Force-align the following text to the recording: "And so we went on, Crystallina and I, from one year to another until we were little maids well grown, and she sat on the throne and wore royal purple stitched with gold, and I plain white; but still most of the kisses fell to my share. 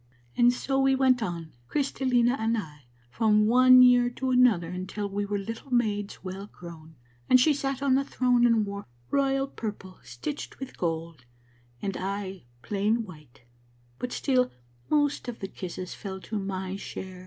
"And 0.35 0.51
so 0.51 0.79
we 0.79 0.95
went 0.95 1.21
on, 1.21 1.53
Crystallina 1.69 2.35
and 2.39 2.57
I, 2.57 2.85
from 3.11 3.45
one 3.45 3.83
year 3.83 4.09
to 4.09 4.31
another 4.31 4.67
until 4.69 5.07
we 5.07 5.27
were 5.27 5.37
little 5.37 5.69
maids 5.71 6.23
well 6.23 6.47
grown, 6.47 6.95
and 7.29 7.39
she 7.39 7.53
sat 7.53 7.83
on 7.83 7.93
the 7.93 8.03
throne 8.03 8.43
and 8.47 8.65
wore 8.65 8.87
royal 9.11 9.45
purple 9.45 9.99
stitched 10.01 10.57
with 10.59 10.75
gold, 10.75 11.25
and 11.83 11.95
I 11.97 12.45
plain 12.63 13.03
white; 13.03 13.43
but 13.99 14.11
still 14.11 14.49
most 14.89 15.27
of 15.27 15.37
the 15.39 15.47
kisses 15.47 15.93
fell 15.93 16.19
to 16.21 16.39
my 16.39 16.77
share. 16.77 17.19